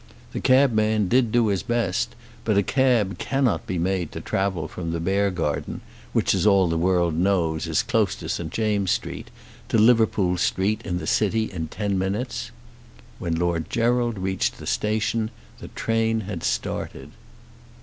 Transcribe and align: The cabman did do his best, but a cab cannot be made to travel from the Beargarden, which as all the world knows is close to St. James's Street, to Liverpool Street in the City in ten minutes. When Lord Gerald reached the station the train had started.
The 0.33 0.39
cabman 0.41 1.09
did 1.09 1.31
do 1.31 1.49
his 1.49 1.61
best, 1.61 2.15
but 2.43 2.57
a 2.57 2.63
cab 2.63 3.19
cannot 3.19 3.67
be 3.67 3.77
made 3.77 4.11
to 4.13 4.19
travel 4.19 4.67
from 4.67 4.93
the 4.93 4.99
Beargarden, 4.99 5.81
which 6.11 6.33
as 6.33 6.47
all 6.47 6.67
the 6.67 6.75
world 6.75 7.13
knows 7.15 7.67
is 7.67 7.83
close 7.83 8.15
to 8.15 8.27
St. 8.27 8.51
James's 8.51 8.95
Street, 8.95 9.29
to 9.69 9.77
Liverpool 9.77 10.37
Street 10.39 10.81
in 10.83 10.97
the 10.97 11.05
City 11.05 11.51
in 11.51 11.67
ten 11.67 11.99
minutes. 11.99 12.49
When 13.19 13.35
Lord 13.35 13.69
Gerald 13.69 14.17
reached 14.17 14.57
the 14.57 14.65
station 14.65 15.29
the 15.59 15.67
train 15.67 16.21
had 16.21 16.41
started. 16.43 17.11